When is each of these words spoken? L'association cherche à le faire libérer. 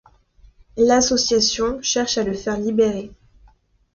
L'association 0.77 1.79
cherche 1.83 2.17
à 2.17 2.23
le 2.23 2.33
faire 2.33 2.57
libérer. 2.57 3.11